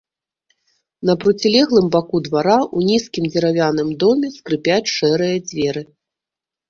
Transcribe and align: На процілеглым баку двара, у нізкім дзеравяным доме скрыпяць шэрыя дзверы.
На 1.09 1.13
процілеглым 1.23 1.91
баку 1.95 2.17
двара, 2.27 2.57
у 2.79 2.85
нізкім 2.89 3.29
дзеравяным 3.33 3.89
доме 4.05 4.27
скрыпяць 4.41 4.93
шэрыя 4.97 5.37
дзверы. 5.51 5.89